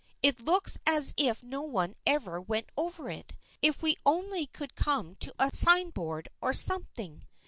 It 0.23 0.43
looks 0.43 0.79
as 0.87 1.13
if 1.15 1.43
no 1.43 1.61
one 1.61 1.93
ever 2.07 2.41
went 2.41 2.71
over 2.75 3.07
it. 3.07 3.35
If 3.61 3.83
we 3.83 3.97
only 4.03 4.47
could 4.47 4.73
come 4.75 5.13
to 5.17 5.31
a 5.37 5.51
sign 5.55 5.91
board 5.91 6.27
or 6.41 6.53
something 6.53 7.23